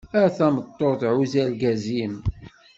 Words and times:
A 0.19 0.21
tameṭṭut, 0.37 1.01
ɛuzz 1.11 1.33
argaz-im. 1.43 2.15